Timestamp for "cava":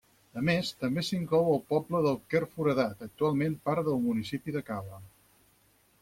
4.71-4.99